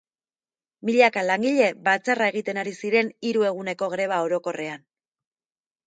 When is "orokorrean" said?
4.31-4.87